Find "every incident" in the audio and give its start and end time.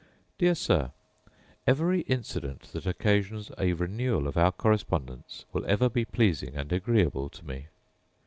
1.67-2.73